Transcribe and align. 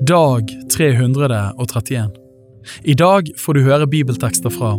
Dag 0.00 0.50
331. 0.76 2.10
I 2.82 2.94
dag 2.94 3.30
får 3.36 3.54
du 3.54 3.60
høre 3.64 3.86
bibeltekster 3.86 4.52
fra 4.52 4.74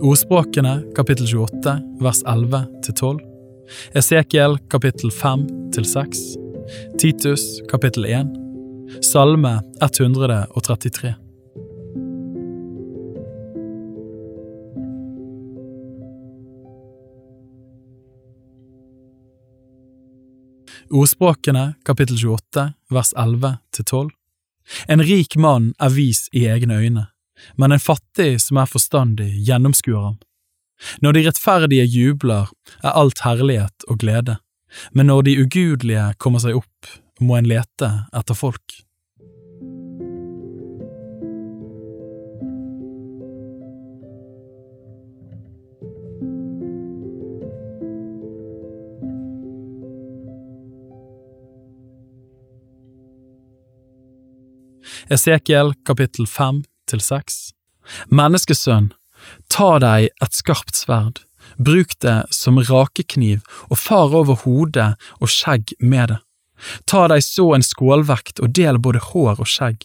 Ordspråkene 0.00 0.78
kapittel 0.96 1.26
28 1.26 1.74
vers 2.00 2.22
11 2.22 2.60
til 2.86 2.94
12, 2.94 3.20
Esekiel 3.98 4.58
kapittel 4.70 5.10
5 5.10 5.46
til 5.74 5.86
6, 5.90 6.20
Titus 7.02 7.44
kapittel 7.70 8.06
1, 8.06 8.30
Salme 9.02 9.58
133. 9.82 11.16
Ordspråkene 20.94 21.72
kapittel 21.84 22.20
28 22.22 22.68
vers 22.94 23.12
11 23.18 23.56
til 23.74 23.84
12. 23.84 24.14
En 24.88 25.02
rik 25.02 25.36
mann 25.36 25.72
er 25.82 25.92
vis 25.94 26.26
i 26.32 26.46
egne 26.50 26.78
øyne, 26.82 27.06
men 27.56 27.72
en 27.72 27.82
fattig 27.82 28.40
som 28.42 28.60
er 28.60 28.70
forstandig, 28.70 29.30
gjennomskuer 29.46 30.10
ham. 30.10 30.18
Når 31.00 31.16
de 31.16 31.24
rettferdige 31.26 31.86
jubler, 31.88 32.50
er 32.84 32.96
alt 32.96 33.22
herlighet 33.24 33.86
og 33.88 34.00
glede, 34.02 34.38
men 34.92 35.08
når 35.08 35.28
de 35.28 35.38
ugudelige 35.44 36.10
kommer 36.20 36.42
seg 36.42 36.58
opp, 36.58 36.90
må 37.20 37.38
en 37.38 37.48
lete 37.48 37.88
etter 38.16 38.36
folk. 38.36 38.82
Esekiel 55.06 55.68
kapittel 55.86 56.26
5 56.26 56.64
til 56.90 56.98
6 56.98 57.34
Menneskesønn, 58.10 58.88
ta 59.46 59.68
deg 59.78 60.08
et 60.10 60.34
skarpt 60.34 60.74
sverd, 60.74 61.20
bruk 61.62 61.94
det 62.02 62.24
som 62.34 62.58
rakekniv 62.58 63.44
og 63.68 63.78
far 63.78 64.10
over 64.18 64.40
hodet 64.42 64.88
og 65.20 65.30
skjegg 65.30 65.76
med 65.78 66.10
det. 66.10 66.16
Ta 66.90 67.04
deg 67.12 67.22
så 67.22 67.52
en 67.54 67.62
skålvekt 67.62 68.42
og 68.42 68.50
del 68.58 68.80
både 68.82 69.04
hår 69.12 69.44
og 69.44 69.46
skjegg. 69.46 69.84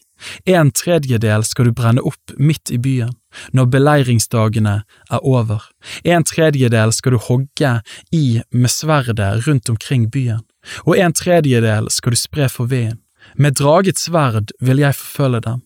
En 0.50 0.73
tredjedel 0.73 1.45
skal 1.45 1.70
du 1.70 1.76
brenne 1.78 2.02
opp 2.02 2.34
midt 2.42 2.73
i 2.73 2.80
byen, 2.82 3.14
når 3.54 3.70
beleiringsdagene 3.76 4.76
er 4.82 5.22
over. 5.22 5.70
En 6.02 6.26
tredjedel 6.26 6.95
skal 6.98 7.14
du 7.14 7.22
hogge 7.28 7.76
i 8.10 8.42
med 8.50 8.73
sverdet 8.73 9.45
rundt 9.45 9.70
omkring 9.70 10.10
byen, 10.10 10.42
og 10.88 10.98
en 10.98 11.14
tredjedel 11.14 11.94
skal 11.94 12.17
du 12.17 12.22
spre 12.23 12.50
for 12.50 12.73
veden. 12.73 12.98
Med 13.36 13.58
dragets 13.59 14.08
sverd 14.08 14.53
vil 14.59 14.81
jeg 14.81 14.97
forfølge 14.97 15.44
dem, 15.47 15.61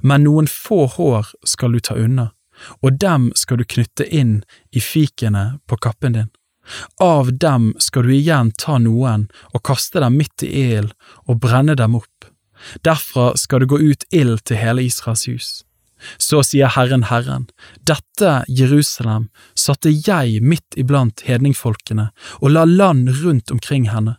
men 0.00 0.24
noen 0.26 0.48
få 0.50 0.86
hår 0.96 1.32
skal 1.48 1.74
du 1.74 1.80
ta 1.80 1.96
unna, 1.98 2.30
og 2.82 3.00
dem 3.02 3.30
skal 3.38 3.60
du 3.60 3.66
knytte 3.66 4.06
inn 4.06 4.40
i 4.70 4.80
fikene 4.80 5.58
på 5.66 5.78
kappen 5.82 6.16
din. 6.18 6.30
Av 7.02 7.32
dem 7.38 7.72
skal 7.82 8.06
du 8.06 8.14
igjen 8.14 8.52
ta 8.58 8.78
noen 8.78 9.26
og 9.50 9.64
kaste 9.66 10.02
dem 10.02 10.16
midt 10.20 10.44
i 10.46 10.52
ilden 10.76 10.94
og 11.26 11.40
brenne 11.42 11.74
dem 11.78 11.98
opp. 11.98 12.28
Derfra 12.86 13.32
skal 13.36 13.64
det 13.64 13.72
gå 13.72 13.80
ut 13.82 14.06
ild 14.14 14.44
til 14.46 14.60
hele 14.62 14.84
Israels 14.86 15.26
hus. 15.26 15.50
Så 16.18 16.42
sier 16.46 16.70
Herren 16.74 17.06
Herren, 17.10 17.46
dette 17.86 18.42
Jerusalem 18.50 19.28
satte 19.58 19.90
jeg 19.90 20.42
midt 20.42 20.78
iblant 20.78 21.22
hedningfolkene 21.26 22.08
og 22.40 22.54
la 22.54 22.64
land 22.66 23.10
rundt 23.22 23.54
omkring 23.54 23.88
henne 23.90 24.16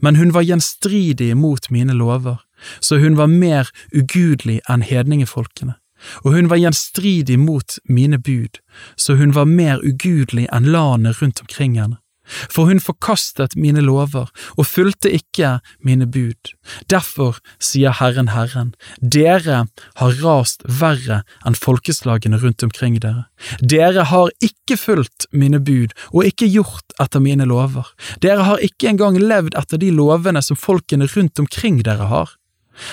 men 0.00 0.16
hun 0.16 0.34
var 0.34 0.46
gjenstridig 0.46 1.32
mot 1.36 1.70
mine 1.70 1.96
lover, 1.96 2.42
så 2.80 2.98
hun 2.98 3.16
var 3.16 3.30
mer 3.32 3.70
ugudelig 3.92 4.60
enn 4.70 4.84
hedningefolkene, 4.86 5.76
og 6.22 6.36
hun 6.36 6.50
var 6.52 6.60
gjenstridig 6.62 7.38
mot 7.40 7.78
mine 7.88 8.18
bud, 8.18 8.60
så 8.96 9.18
hun 9.20 9.34
var 9.34 9.48
mer 9.50 9.82
ugudelig 9.84 10.48
enn 10.52 10.70
landet 10.72 11.22
rundt 11.22 11.40
omkring 11.44 11.78
henne. 11.80 11.98
For 12.24 12.68
hun 12.70 12.80
forkastet 12.80 13.56
mine 13.56 13.82
lover 13.84 14.30
og 14.56 14.66
fulgte 14.66 15.10
ikke 15.12 15.58
mine 15.84 16.06
bud. 16.08 16.54
Derfor 16.90 17.38
sier 17.62 17.94
Herren 17.98 18.30
Herren, 18.32 18.72
dere 19.00 19.64
har 20.00 20.20
rast 20.22 20.64
verre 20.64 21.22
enn 21.44 21.58
folkeslagene 21.58 22.40
rundt 22.42 22.64
omkring 22.66 22.98
dere. 23.02 23.26
Dere 23.60 24.06
har 24.10 24.32
ikke 24.44 24.78
fulgt 24.80 25.28
mine 25.32 25.60
bud 25.60 25.92
og 26.12 26.24
ikke 26.30 26.48
gjort 26.50 26.96
etter 27.02 27.22
mine 27.24 27.48
lover. 27.50 27.90
Dere 28.24 28.48
har 28.48 28.64
ikke 28.64 28.90
engang 28.92 29.18
levd 29.20 29.58
etter 29.58 29.80
de 29.80 29.92
lovene 29.94 30.42
som 30.42 30.58
folkene 30.58 31.08
rundt 31.16 31.38
omkring 31.42 31.82
dere 31.84 32.08
har. 32.10 32.36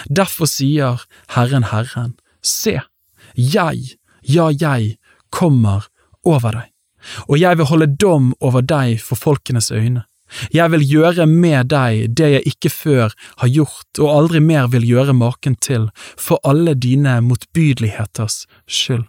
Derfor 0.09 0.49
sier 0.49 1.01
Herren 1.35 1.69
Herren, 1.71 2.13
se, 2.43 2.79
jeg, 3.35 3.95
ja, 4.21 4.49
jeg, 4.51 4.97
kommer 5.31 5.87
over 6.27 6.51
deg 6.51 6.70
og 7.27 7.37
jeg 7.39 7.57
vil 7.57 7.69
holde 7.71 7.91
dom 7.99 8.31
over 8.39 8.65
deg 8.65 9.01
for 9.01 9.19
folkenes 9.19 9.71
øyne. 9.71 10.05
Jeg 10.55 10.71
vil 10.71 10.83
gjøre 10.87 11.25
med 11.27 11.71
deg 11.73 12.15
det 12.15 12.29
jeg 12.35 12.53
ikke 12.53 12.71
før 12.71 13.15
har 13.43 13.51
gjort 13.51 13.99
og 13.99 14.11
aldri 14.15 14.39
mer 14.39 14.69
vil 14.71 14.85
gjøre 14.87 15.15
maken 15.17 15.57
til, 15.59 15.89
for 16.15 16.39
alle 16.47 16.75
dine 16.75 17.19
motbydeligheters 17.25 18.45
skyld. 18.67 19.05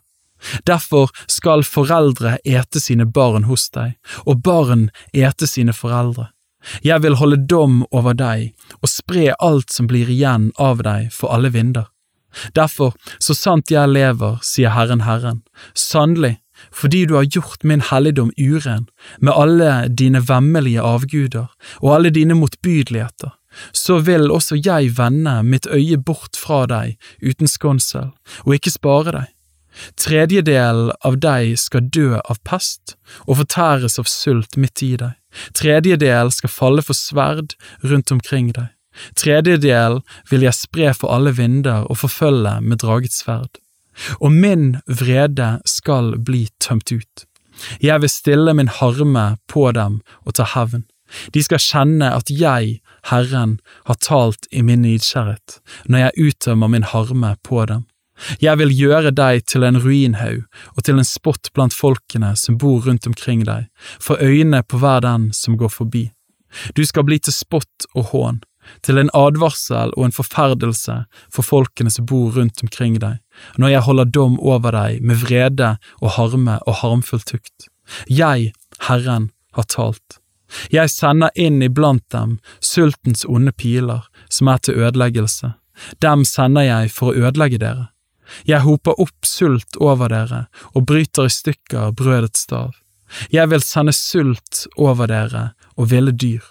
Derfor 0.67 1.13
skal 1.31 1.63
foreldre 1.63 2.37
ete 2.43 2.83
sine 2.83 3.07
barn 3.07 3.47
hos 3.47 3.69
deg, 3.71 3.95
og 4.27 4.43
barn 4.43 4.89
ete 5.15 5.47
sine 5.47 5.75
foreldre. 5.77 6.33
Jeg 6.83 7.03
vil 7.03 7.19
holde 7.19 7.39
dom 7.51 7.83
over 7.91 8.15
deg 8.15 8.53
og 8.81 8.91
spre 8.91 9.33
alt 9.39 9.71
som 9.75 9.89
blir 9.91 10.11
igjen 10.11 10.51
av 10.59 10.83
deg 10.83 11.11
for 11.15 11.35
alle 11.35 11.51
vinder. 11.55 11.89
Derfor, 12.57 12.95
så 13.19 13.35
sant 13.37 13.71
jeg 13.71 13.91
lever, 13.93 14.39
sier 14.47 14.73
Herren 14.73 15.05
Herren, 15.05 15.43
sannelig, 15.77 16.39
fordi 16.71 17.05
du 17.07 17.15
har 17.19 17.29
gjort 17.29 17.65
min 17.65 17.83
helligdom 17.91 18.33
uren 18.39 18.89
med 19.21 19.33
alle 19.37 19.89
dine 19.89 20.23
vemmelige 20.29 20.81
avguder 20.81 21.49
og 21.81 21.95
alle 21.95 22.11
dine 22.11 22.35
motbydeligheter, 22.39 23.35
så 23.73 23.99
vil 23.99 24.31
også 24.31 24.61
jeg 24.65 24.97
vende 24.99 25.43
mitt 25.43 25.67
øye 25.67 25.99
bort 25.99 26.39
fra 26.39 26.65
deg 26.67 26.97
uten 27.23 27.49
skånsel, 27.49 28.13
og 28.47 28.55
ikke 28.57 28.73
spare 28.73 29.13
deg. 29.13 29.31
Tredjedelen 29.97 30.93
av 31.05 31.17
deg 31.21 31.57
skal 31.61 31.89
dø 31.89 32.19
av 32.21 32.41
pest 32.45 32.97
og 33.25 33.39
fortæres 33.41 33.99
av 34.01 34.11
sult 34.11 34.59
midt 34.61 34.83
i 34.85 34.95
deg. 35.01 35.17
tredjedelen 35.57 36.31
skal 36.31 36.53
falle 36.53 36.83
for 36.85 36.93
sverd 36.93 37.55
rundt 37.83 38.13
omkring 38.13 38.53
deg. 38.53 38.69
tredjedelen 39.17 40.03
vil 40.31 40.45
jeg 40.45 40.55
spre 40.55 40.93
for 40.95 41.15
alle 41.15 41.33
vinder 41.33 41.89
og 41.89 42.03
forfølge 42.05 42.61
med 42.61 42.85
draget 42.85 43.17
sverd 43.17 43.62
og 44.21 44.33
min 44.33 44.77
vrede 44.87 45.59
skal 45.69 46.17
bli 46.25 46.47
tømt 46.61 46.93
ut. 46.93 47.27
Jeg 47.83 48.01
vil 48.03 48.11
stille 48.11 48.55
min 48.55 48.69
harme 48.69 49.37
på 49.49 49.69
dem 49.77 50.01
og 50.25 50.35
ta 50.39 50.47
hevn. 50.55 50.87
De 51.35 51.43
skal 51.45 51.61
kjenne 51.61 52.09
at 52.17 52.31
jeg, 52.33 52.79
Herren, 53.11 53.59
har 53.85 53.99
talt 54.01 54.49
i 54.51 54.63
min 54.65 54.83
nidkjærhet, 54.87 55.59
når 55.85 56.07
jeg 56.07 56.29
uttømmer 56.29 56.73
min 56.73 56.89
harme 56.89 57.35
på 57.45 57.67
dem. 57.69 57.85
Jeg 58.41 58.59
vil 58.61 58.73
gjøre 58.77 59.11
deg 59.11 59.45
til 59.51 59.65
en 59.67 59.81
ruinhaug 59.83 60.45
og 60.77 60.85
til 60.87 61.01
en 61.01 61.09
spott 61.09 61.51
blant 61.57 61.75
folkene 61.75 62.35
som 62.39 62.59
bor 62.61 62.85
rundt 62.87 63.07
omkring 63.09 63.45
deg, 63.49 63.69
for 64.01 64.21
øynene 64.21 64.63
på 64.63 64.79
hver 64.79 65.03
den 65.05 65.31
som 65.37 65.59
går 65.59 65.73
forbi. 65.73 66.11
Du 66.77 66.85
skal 66.85 67.07
bli 67.09 67.19
til 67.19 67.35
spott 67.35 67.89
og 67.95 68.13
hån, 68.13 68.43
til 68.83 69.01
en 69.01 69.11
advarsel 69.17 69.93
og 69.97 70.07
en 70.07 70.15
forferdelse 70.15 70.97
for 71.33 71.47
folkene 71.47 71.93
som 71.93 72.07
bor 72.07 72.33
rundt 72.37 72.63
omkring 72.65 72.99
deg, 73.03 73.21
når 73.59 73.75
jeg 73.75 73.87
holder 73.89 74.11
dom 74.17 74.41
over 74.41 74.75
deg 74.77 75.03
med 75.03 75.23
vrede 75.25 75.77
og 76.01 76.17
harme 76.17 76.59
og 76.67 76.81
harmfull 76.83 77.25
tukt. 77.27 77.69
Jeg, 78.09 78.53
Herren, 78.89 79.31
har 79.53 79.69
talt. 79.69 80.19
Jeg 80.73 80.91
sender 80.93 81.33
inn 81.35 81.63
iblant 81.65 82.05
dem 82.13 82.37
sultens 82.61 83.25
onde 83.25 83.53
piler, 83.57 84.05
som 84.29 84.51
er 84.53 84.61
til 84.61 84.85
ødeleggelse. 84.85 85.55
Dem 86.05 86.27
sender 86.29 86.67
jeg 86.67 86.93
for 86.93 87.11
å 87.11 87.27
ødelegge 87.29 87.61
dere. 87.63 87.89
Jeg 88.49 88.65
hoper 88.65 89.01
opp 89.01 89.27
sult 89.29 89.77
over 89.81 90.13
dere 90.13 90.47
og 90.73 90.87
bryter 90.89 91.29
i 91.29 91.33
stykker 91.33 91.93
brødets 91.97 92.47
stav. 92.47 92.73
Jeg 93.33 93.51
vil 93.51 93.65
sende 93.65 93.93
sult 93.97 94.67
over 94.81 95.11
dere 95.11 95.53
og 95.77 95.91
ville 95.91 96.13
dyr. 96.13 96.45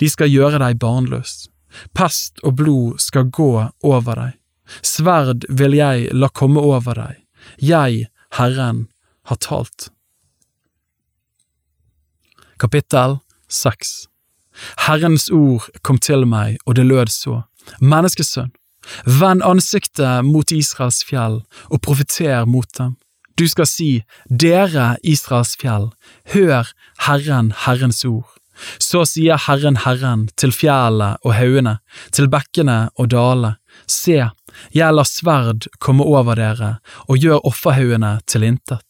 De 0.00 0.08
skal 0.10 0.30
gjøre 0.30 0.60
deg 0.62 0.78
barnløs. 0.80 1.48
Pest 1.94 2.40
og 2.44 2.56
blod 2.60 3.02
skal 3.02 3.30
gå 3.30 3.50
over 3.82 4.20
deg. 4.20 4.32
Sverd 4.84 5.44
vil 5.48 5.76
jeg 5.76 6.08
la 6.14 6.30
komme 6.32 6.62
over 6.62 6.96
deg. 6.96 7.20
Jeg, 7.60 8.08
Herren, 8.38 8.86
har 9.28 9.40
talt. 9.40 9.90
Kapittel 12.60 13.18
6 13.48 13.94
Herrens 14.86 15.28
ord 15.34 15.66
kom 15.82 15.98
til 15.98 16.26
meg, 16.30 16.58
og 16.66 16.76
det 16.78 16.86
lød 16.86 17.10
så, 17.10 17.40
Menneskesønn, 17.80 18.52
vend 19.08 19.42
ansiktet 19.42 20.24
mot 20.26 20.52
Israels 20.52 21.02
fjell 21.04 21.40
og 21.70 21.80
profeter 21.82 22.44
mot 22.46 22.68
dem. 22.78 22.94
Du 23.34 23.46
skal 23.50 23.66
si, 23.66 24.04
Dere 24.30 24.94
Israels 25.02 25.56
fjell, 25.58 25.90
hør 26.34 26.70
Herren 27.08 27.50
Herrens 27.64 28.04
ord. 28.06 28.33
Så 28.78 29.04
sier 29.08 29.40
Herren 29.46 29.80
Herren 29.84 30.28
til 30.40 30.54
fjellet 30.54 31.20
og 31.24 31.36
haugene, 31.36 31.78
til 32.14 32.30
bekkene 32.32 32.88
og 32.98 33.10
dalene, 33.14 33.56
se, 33.90 34.20
jeg 34.70 34.94
lar 34.94 35.08
sverd 35.08 35.66
komme 35.82 36.04
over 36.06 36.38
dere 36.38 36.76
og 37.08 37.18
gjør 37.18 37.42
offerhaugene 37.48 38.18
til 38.30 38.46
intet. 38.46 38.86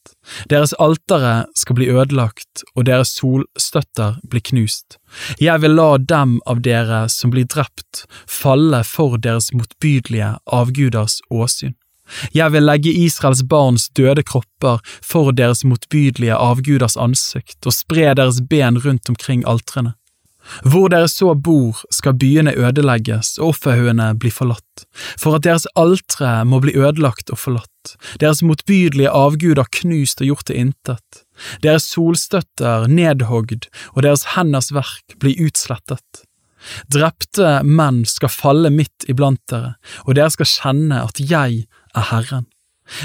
Deres 0.50 0.74
altere 0.80 1.46
skal 1.56 1.78
bli 1.78 1.88
ødelagt 1.92 2.64
og 2.74 2.86
deres 2.88 3.14
solstøtter 3.16 4.18
bli 4.28 4.42
knust. 4.50 4.98
Jeg 5.40 5.62
vil 5.64 5.76
la 5.78 5.96
dem 5.98 6.38
av 6.48 6.60
dere 6.64 7.04
som 7.12 7.32
blir 7.32 7.48
drept, 7.48 8.04
falle 8.28 8.82
for 8.88 9.16
deres 9.16 9.52
motbydelige 9.56 10.34
avguders 10.52 11.20
åsyn. 11.30 11.76
Jeg 12.36 12.52
vil 12.52 12.66
legge 12.68 12.92
Israels 12.92 13.42
barns 13.48 13.88
døde 13.96 14.22
kropper 14.26 14.80
for 15.02 15.32
deres 15.32 15.64
motbydelige 15.64 16.36
avguders 16.36 16.98
ansikt 17.00 17.64
og 17.64 17.76
spre 17.76 18.12
deres 18.18 18.42
ben 18.50 18.80
rundt 18.84 19.08
omkring 19.08 19.44
altrene. 19.48 19.94
Hvor 20.68 20.90
dere 20.92 21.08
så 21.08 21.32
bor, 21.34 21.78
skal 21.88 22.16
byene 22.20 22.52
ødelegges 22.52 23.38
og 23.38 23.54
offerhaugene 23.54 24.10
bli 24.20 24.28
forlatt, 24.28 24.84
for 25.16 25.38
at 25.38 25.46
deres 25.46 25.64
altre 25.78 26.42
må 26.48 26.60
bli 26.60 26.74
ødelagt 26.76 27.32
og 27.32 27.40
forlatt, 27.40 27.94
deres 28.20 28.42
motbydelige 28.44 29.12
avguder 29.12 29.68
knust 29.80 30.20
og 30.20 30.30
gjort 30.30 30.48
til 30.50 30.60
intet, 30.66 31.24
deres 31.64 31.88
solstøtter 31.94 32.88
nedhogd 32.92 33.70
og 33.94 34.04
deres 34.04 34.34
henders 34.36 34.70
verk 34.76 35.16
blir 35.20 35.40
utslettet. 35.48 36.24
Drepte 36.92 37.58
menn 37.64 38.04
skal 38.08 38.32
falle 38.32 38.70
midt 38.72 39.08
iblant 39.08 39.42
dere, 39.52 39.74
og 40.04 40.16
dere 40.16 40.32
skal 40.32 40.48
kjenne 40.48 41.02
at 41.04 41.20
jeg 41.20 41.64
er 41.96 42.10
Herren. 42.10 42.48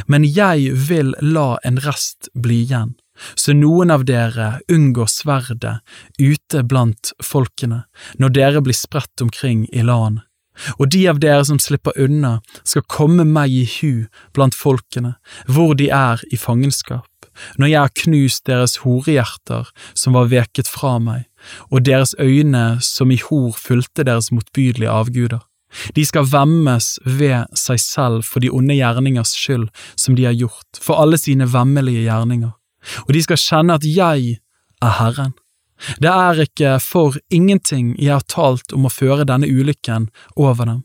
Men 0.08 0.26
jeg 0.28 0.74
vil 0.90 1.14
la 1.22 1.58
en 1.64 1.80
rest 1.86 2.30
bli 2.36 2.64
igjen, 2.66 2.96
så 3.36 3.56
noen 3.56 3.92
av 3.92 4.06
dere 4.08 4.58
unngår 4.72 5.12
sverdet 5.12 5.80
ute 6.20 6.64
blant 6.68 7.14
folkene, 7.24 7.86
når 8.20 8.36
dere 8.36 8.64
blir 8.66 8.76
spredt 8.76 9.24
omkring 9.24 9.68
i 9.72 9.86
land. 9.86 10.22
Og 10.76 10.90
de 10.92 11.06
av 11.08 11.22
dere 11.24 11.46
som 11.48 11.60
slipper 11.62 11.96
unna, 12.00 12.40
skal 12.68 12.84
komme 12.92 13.24
meg 13.24 13.54
i 13.56 13.66
hu 13.78 14.10
blant 14.36 14.58
folkene, 14.58 15.16
hvor 15.48 15.76
de 15.80 15.88
er 15.94 16.20
i 16.34 16.40
fangenskap, 16.40 17.08
når 17.56 17.72
jeg 17.72 17.80
har 17.80 17.98
knust 18.04 18.46
deres 18.50 18.80
horehjerter 18.84 19.70
som 19.94 20.18
var 20.18 20.32
veket 20.34 20.68
fra 20.68 20.98
meg, 21.00 21.30
og 21.72 21.86
deres 21.88 22.16
øyne 22.20 22.82
som 22.84 23.12
i 23.12 23.22
hor 23.30 23.56
fulgte 23.56 24.04
deres 24.04 24.34
motbydelige 24.36 24.92
avguder. 24.92 25.46
De 25.96 26.06
skal 26.06 26.28
vemmes 26.32 26.98
ved 27.06 27.50
seg 27.58 27.82
selv 27.82 28.26
for 28.26 28.42
de 28.44 28.50
onde 28.54 28.78
gjerningers 28.78 29.36
skyld 29.38 29.70
som 29.96 30.18
de 30.18 30.26
har 30.26 30.38
gjort, 30.38 30.82
for 30.82 31.02
alle 31.02 31.20
sine 31.22 31.48
vemmelige 31.50 32.08
gjerninger, 32.08 32.52
og 33.06 33.14
de 33.14 33.24
skal 33.26 33.42
kjenne 33.42 33.78
at 33.78 33.86
jeg 33.86 34.40
er 34.82 34.98
Herren. 35.00 35.36
Det 36.04 36.12
er 36.12 36.44
ikke 36.44 36.76
for 36.84 37.16
ingenting 37.32 37.94
jeg 38.00 38.18
har 38.18 38.28
talt 38.28 38.74
om 38.76 38.88
å 38.88 38.94
føre 38.94 39.28
denne 39.28 39.48
ulykken 39.48 40.10
over 40.36 40.68
dem. 40.68 40.82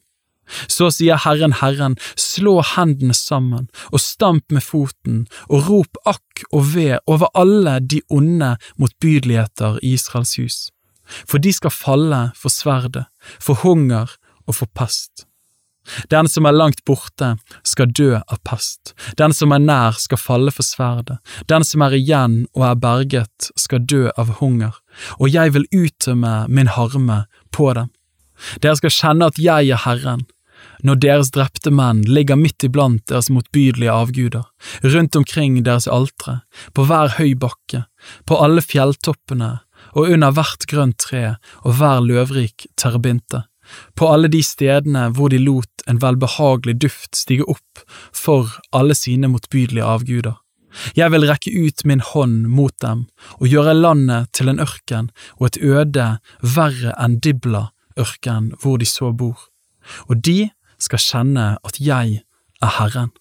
Så 0.69 0.91
sier 0.93 1.19
Herren 1.25 1.57
Herren, 1.61 1.97
slå 2.21 2.59
hendene 2.75 3.17
sammen 3.17 3.69
og 3.91 4.03
stamp 4.05 4.53
med 4.53 4.63
foten 4.63 5.25
og 5.49 5.71
rop 5.71 6.01
akk 6.11 6.45
og 6.51 6.75
ve 6.75 6.99
over 7.11 7.33
alle 7.35 7.79
de 7.81 8.03
onde 8.13 8.55
motbydeligheter 8.81 9.81
i 9.83 9.95
Israels 9.97 10.37
hus, 10.41 10.59
for 11.25 11.41
de 11.41 11.53
skal 11.53 11.73
falle 11.73 12.21
for 12.37 12.53
sverdet, 12.53 13.07
for 13.41 13.65
hunger 13.65 14.13
og 14.47 14.61
for 14.61 14.71
pest. 14.77 15.27
Den 16.09 16.29
som 16.29 16.47
er 16.49 16.57
langt 16.57 16.81
borte, 16.89 17.35
skal 17.65 17.93
dø 17.93 18.15
av 18.17 18.39
pest, 18.49 18.95
den 19.21 19.35
som 19.37 19.53
er 19.53 19.61
nær, 19.61 19.99
skal 20.01 20.21
falle 20.21 20.53
for 20.55 20.65
sverdet, 20.65 21.19
den 21.51 21.65
som 21.67 21.85
er 21.85 21.97
igjen 21.99 22.45
og 22.57 22.69
er 22.71 22.79
berget, 22.81 23.51
skal 23.61 23.85
dø 23.85 24.09
av 24.17 24.39
hunger, 24.41 24.73
og 25.19 25.29
jeg 25.29 25.53
vil 25.57 25.69
uttømme 25.77 26.47
min 26.49 26.73
harme 26.73 27.25
på 27.53 27.73
dem. 27.77 27.93
Dere 28.65 28.81
skal 28.81 28.97
kjenne 28.97 29.29
at 29.29 29.39
jeg 29.39 29.71
er 29.71 29.85
Herren, 29.85 30.25
når 30.85 31.01
deres 31.03 31.31
drepte 31.35 31.71
menn 31.75 32.01
ligger 32.09 32.39
midt 32.41 32.65
iblant 32.65 33.05
deres 33.11 33.29
motbydelige 33.33 33.93
avguder, 33.93 34.49
rundt 34.83 35.17
omkring 35.21 35.61
deres 35.67 35.87
altre, 35.89 36.41
på 36.73 36.87
hver 36.89 37.19
høy 37.19 37.35
bakke, 37.37 37.85
på 38.25 38.41
alle 38.41 38.65
fjelltoppene 38.65 39.59
og 39.95 40.09
under 40.09 40.33
hvert 40.35 40.65
grønt 40.71 40.97
tre 41.03 41.35
og 41.63 41.77
hver 41.79 42.01
løvrik 42.05 42.67
terebinte 42.81 43.45
på 43.99 44.09
alle 44.13 44.31
de 44.33 44.43
stedene 44.45 45.09
hvor 45.17 45.33
de 45.33 45.41
lot 45.43 45.85
en 45.91 46.01
velbehagelig 46.03 46.79
duft 46.87 47.19
stige 47.19 47.47
opp 47.51 47.85
for 48.13 48.57
alle 48.73 48.97
sine 48.99 49.31
motbydelige 49.33 49.85
avguder. 49.85 50.41
Jeg 50.99 51.13
vil 51.15 51.27
rekke 51.29 51.53
ut 51.55 51.85
min 51.87 52.03
hånd 52.03 52.49
mot 52.51 52.75
dem 52.83 53.07
og 53.39 53.47
gjøre 53.47 53.77
landet 53.79 54.33
til 54.35 54.51
en 54.51 54.61
ørken 54.63 55.11
og 55.39 55.49
et 55.51 55.61
øde 55.63 56.09
verre 56.43 56.95
enn 56.99 57.21
Dibla, 57.23 57.69
ørken 58.01 58.53
hvor 58.61 58.81
de 58.83 58.89
så 58.89 59.13
bor, 59.15 59.39
og 60.11 60.25
de 60.27 60.51
skal 60.83 61.03
kjenne 61.03 61.53
at 61.63 61.79
jeg 61.81 62.25
er 62.63 62.75
Herren. 62.79 63.15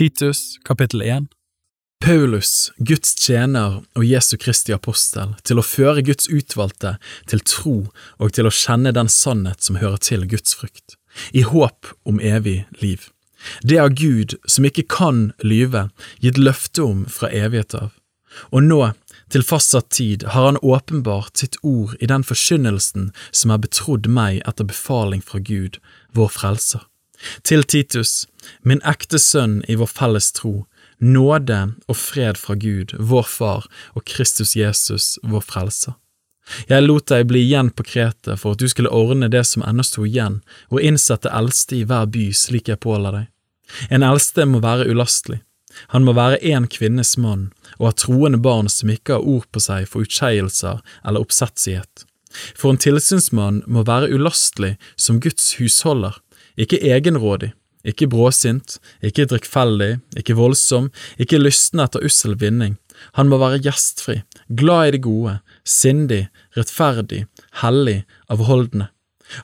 Titus 0.00 0.58
kapittel 0.64 1.02
1 1.02 1.26
Paulus, 2.04 2.72
Guds 2.76 3.14
tjener 3.20 3.82
og 3.92 4.04
Jesu 4.08 4.38
Kristi 4.40 4.72
apostel, 4.72 5.34
til 5.44 5.60
å 5.60 5.64
føre 5.66 6.00
Guds 6.06 6.30
utvalgte 6.32 6.94
til 7.28 7.42
tro 7.44 7.74
og 8.16 8.32
til 8.32 8.48
å 8.48 8.54
kjenne 8.62 8.94
den 8.96 9.12
sannhet 9.12 9.60
som 9.60 9.76
hører 9.76 10.00
til 10.00 10.24
Guds 10.24 10.56
frykt, 10.56 10.96
i 11.36 11.44
håp 11.44 11.92
om 12.08 12.16
evig 12.16 12.62
liv. 12.80 13.10
Det 13.60 13.76
har 13.76 13.92
Gud, 13.92 14.38
som 14.48 14.64
ikke 14.64 14.88
kan 14.88 15.20
lyve, 15.44 15.90
gitt 16.24 16.40
løfte 16.40 16.86
om 16.88 17.04
fra 17.04 17.28
evighet 17.28 17.76
av. 17.76 17.92
Og 18.56 18.64
nå, 18.72 18.82
til 19.28 19.44
fastsatt 19.44 19.92
tid, 19.92 20.30
har 20.32 20.48
Han 20.48 20.64
åpenbart 20.64 21.36
sitt 21.36 21.60
ord 21.60 21.92
i 22.00 22.08
den 22.08 22.24
forkynnelsen 22.24 23.12
som 23.32 23.52
er 23.52 23.60
betrodd 23.68 24.08
meg 24.08 24.40
etter 24.48 24.64
befaling 24.64 25.20
fra 25.20 25.44
Gud, 25.44 25.76
vår 26.16 26.32
Frelser. 26.40 26.88
Til 27.42 27.64
Titus, 27.64 28.26
min 28.62 28.80
ekte 28.86 29.20
sønn 29.20 29.60
i 29.68 29.76
vår 29.76 29.90
felles 29.92 30.30
tro, 30.36 30.64
nåde 31.00 31.60
og 31.88 31.96
fred 31.96 32.38
fra 32.40 32.54
Gud, 32.54 32.94
vår 32.98 33.26
Far, 33.28 33.66
og 33.96 34.04
Kristus 34.04 34.56
Jesus, 34.56 35.18
vår 35.22 35.44
Frelser. 35.44 35.96
Jeg 36.66 36.82
lot 36.82 37.06
deg 37.10 37.28
bli 37.30 37.44
igjen 37.44 37.70
på 37.70 37.84
Krete 37.86 38.34
for 38.40 38.56
at 38.56 38.62
du 38.62 38.66
skulle 38.68 38.90
ordne 38.90 39.28
det 39.30 39.44
som 39.46 39.62
ennå 39.66 39.84
sto 39.86 40.04
igjen, 40.06 40.40
og 40.72 40.82
innsette 40.82 41.30
eldste 41.30 41.78
i 41.78 41.84
hver 41.86 42.08
by 42.10 42.30
slik 42.34 42.70
jeg 42.72 42.82
påla 42.82 43.12
deg. 43.14 43.28
En 43.90 44.02
eldste 44.02 44.46
må 44.50 44.62
være 44.64 44.88
ulastelig. 44.90 45.40
Han 45.94 46.02
må 46.04 46.16
være 46.16 46.40
én 46.42 46.66
kvinnes 46.66 47.14
mann 47.22 47.50
og 47.78 47.86
ha 47.86 47.92
troende 47.94 48.40
barn 48.42 48.68
som 48.68 48.90
ikke 48.90 49.16
har 49.16 49.26
ord 49.26 49.46
på 49.54 49.62
seg 49.62 49.86
for 49.88 50.02
utskeielser 50.02 50.80
eller 51.04 51.22
oppsetsighet. 51.22 52.04
For 52.58 52.72
en 52.72 52.80
tilsynsmann 52.82 53.62
må 53.70 53.84
være 53.86 54.10
ulastelig 54.14 54.76
som 54.98 55.20
Guds 55.22 55.54
husholder, 55.58 56.18
ikke 56.60 56.80
egenrådig, 56.92 57.52
ikke 57.86 58.10
bråsint, 58.12 58.76
ikke 59.04 59.26
drikkfeldig, 59.30 59.94
ikke 60.20 60.36
voldsom, 60.36 60.90
ikke 61.20 61.40
lysten 61.40 61.80
etter 61.80 62.04
ussel 62.04 62.36
vinning. 62.40 62.76
Han 63.16 63.30
må 63.32 63.40
være 63.40 63.62
gjestfri, 63.64 64.20
glad 64.52 64.88
i 64.90 64.94
det 64.96 65.02
gode, 65.06 65.38
sindig, 65.64 66.26
rettferdig, 66.56 67.24
hellig, 67.62 68.02
avholdende. 68.28 68.90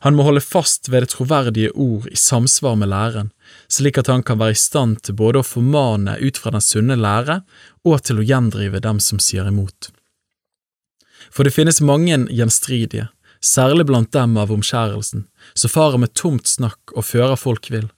Han 0.03 0.17
må 0.19 0.27
holde 0.27 0.43
fast 0.43 0.91
ved 0.91 1.05
det 1.05 1.13
troverdige 1.15 1.71
ord 1.73 2.09
i 2.11 2.19
samsvar 2.19 2.75
med 2.79 2.91
læren, 2.91 3.31
slik 3.71 4.01
at 4.01 4.11
han 4.11 4.25
kan 4.27 4.41
være 4.41 4.57
i 4.57 4.59
stand 4.59 4.99
til 5.07 5.17
både 5.19 5.41
å 5.41 5.47
formane 5.47 6.17
ut 6.19 6.41
fra 6.43 6.53
den 6.55 6.65
sunne 6.65 6.99
lære 6.99 7.41
og 7.87 8.03
til 8.03 8.19
å 8.19 8.27
gjendrive 8.27 8.83
dem 8.83 8.99
som 9.03 9.23
sier 9.23 9.47
imot. 9.47 9.93
For 11.31 11.47
det 11.47 11.55
finnes 11.55 11.83
mange 11.83 12.19
gjenstridige, 12.35 13.09
særlig 13.47 13.87
blant 13.89 14.13
dem 14.17 14.37
av 14.41 14.53
omskjærelsen, 14.55 15.27
som 15.55 15.73
farer 15.73 16.03
med 16.03 16.15
tomt 16.19 16.51
snakk 16.51 16.95
og 16.95 17.07
fører 17.07 17.39
folk 17.41 17.71
vill. 17.73 17.89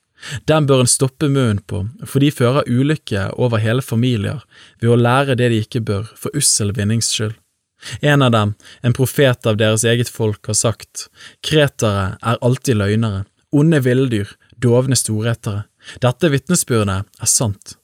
Dem 0.50 0.67
bør 0.67 0.83
en 0.83 0.90
stoppe 0.90 1.28
munnen 1.31 1.61
på, 1.71 1.85
for 2.05 2.23
de 2.23 2.31
fører 2.35 2.67
ulykke 2.67 3.28
over 3.38 3.62
hele 3.62 3.85
familier 3.85 4.43
ved 4.83 4.90
å 4.90 4.99
lære 4.99 5.38
det 5.38 5.52
de 5.52 5.61
ikke 5.62 5.85
bør, 5.87 6.11
for 6.19 6.35
ussel 6.37 6.75
vinnings 6.75 7.12
skyld. 7.14 7.37
En 8.02 8.25
av 8.26 8.33
dem, 8.35 8.57
en 8.83 8.97
profet 8.97 9.47
av 9.47 9.57
deres 9.61 9.85
eget 9.87 10.11
folk, 10.11 10.43
har 10.50 10.59
sagt, 10.59 11.07
kretere 11.47 12.17
er 12.19 12.40
alltid 12.43 12.81
løgnere, 12.81 13.25
onde 13.55 13.78
villdyr, 13.87 14.35
dovne 14.59 14.99
storhetere, 14.99 15.69
Dette 16.02 16.31
vitnesbyrdet 16.33 17.05
er 17.23 17.31
sant. 17.31 17.76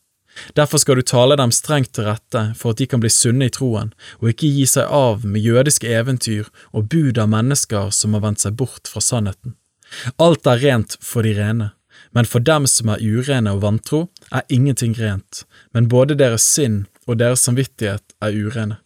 Derfor 0.59 0.79
skal 0.83 0.99
du 0.99 1.03
tale 1.07 1.37
dem 1.39 1.53
strengt 1.55 1.93
til 1.95 2.09
rette 2.09 2.45
for 2.59 2.75
at 2.75 2.81
de 2.81 2.89
kan 2.91 3.03
bli 3.03 3.11
sunne 3.13 3.49
i 3.49 3.55
troen, 3.55 3.93
og 4.21 4.33
ikke 4.33 4.51
gi 4.51 4.67
seg 4.69 4.91
av 4.91 5.25
med 5.27 5.45
jødiske 5.45 5.91
eventyr 5.91 6.51
og 6.73 6.89
bud 6.93 7.21
av 7.23 7.31
mennesker 7.33 7.93
som 7.95 8.17
har 8.17 8.25
vendt 8.27 8.45
seg 8.45 8.59
bort 8.59 8.91
fra 8.91 9.03
sannheten. 9.05 9.57
Alt 10.19 10.47
er 10.51 10.63
rent 10.63 10.97
for 11.03 11.27
de 11.27 11.35
rene, 11.39 11.71
men 12.15 12.27
for 12.27 12.43
dem 12.43 12.67
som 12.71 12.91
er 12.91 13.03
urene 13.03 13.55
og 13.55 13.63
vantro, 13.63 14.07
er 14.31 14.47
ingenting 14.49 14.95
rent, 14.99 15.45
men 15.75 15.91
både 15.91 16.19
deres 16.19 16.47
sinn 16.47 16.85
og 17.07 17.19
deres 17.23 17.45
samvittighet 17.47 18.15
er 18.23 18.35
urene. 18.35 18.79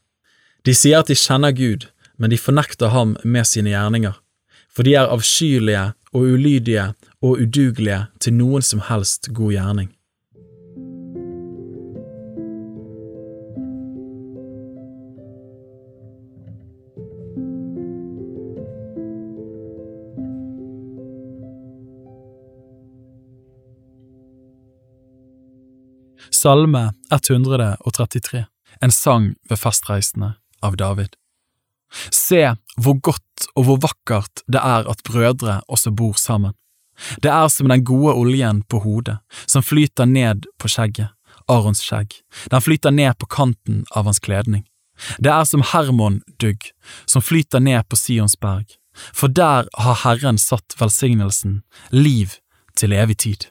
De 0.67 0.75
sier 0.77 1.01
at 1.01 1.09
de 1.09 1.17
kjenner 1.17 1.55
Gud, 1.57 1.89
men 2.19 2.33
de 2.33 2.41
fornekter 2.41 2.93
ham 2.93 3.17
med 3.25 3.47
sine 3.49 3.73
gjerninger, 3.73 4.17
for 4.69 4.85
de 4.85 4.97
er 4.99 5.11
avskyelige 5.13 5.93
og 6.13 6.25
ulydige 6.35 6.91
og 7.23 7.41
udugelige 7.43 8.07
til 8.23 8.37
noen 8.39 8.65
som 8.65 8.83
helst 8.89 9.31
god 9.35 9.55
gjerning. 9.55 9.89
Salme 26.39 26.93
133 27.11 28.45
En 28.81 28.93
sang 28.93 29.35
ved 29.49 29.59
festreisende 29.59 30.35
av 30.63 30.77
David 30.79 31.17
Se 32.15 32.43
hvor 32.79 32.99
godt 33.03 33.49
og 33.57 33.65
hvor 33.67 33.81
vakkert 33.83 34.45
det 34.47 34.61
er 34.63 34.87
at 34.93 35.03
brødre 35.09 35.57
også 35.67 35.91
bor 35.91 36.15
sammen. 36.21 36.55
Det 37.25 37.33
er 37.33 37.49
som 37.51 37.71
den 37.73 37.83
gode 37.87 38.15
oljen 38.21 38.61
på 38.71 38.83
hodet, 38.85 39.17
som 39.47 39.65
flyter 39.65 40.07
ned 40.07 40.47
på 40.61 40.71
skjegget, 40.71 41.11
Arons 41.49 41.83
skjegg, 41.83 42.21
den 42.53 42.63
flyter 42.63 42.95
ned 42.95 43.19
på 43.19 43.31
kanten 43.31 43.85
av 43.97 44.11
hans 44.11 44.21
kledning. 44.23 44.67
Det 45.19 45.33
er 45.33 45.47
som 45.49 45.65
Hermon-dugg, 45.73 46.71
som 47.07 47.25
flyter 47.25 47.63
ned 47.65 47.89
på 47.89 47.99
Sionsberg, 47.99 48.77
for 49.15 49.33
der 49.33 49.71
har 49.79 50.03
Herren 50.05 50.39
satt 50.39 50.77
velsignelsen, 50.79 51.63
liv 51.91 52.37
til 52.77 52.95
evig 52.95 53.23
tid. 53.25 53.51